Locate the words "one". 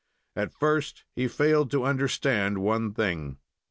2.57-2.91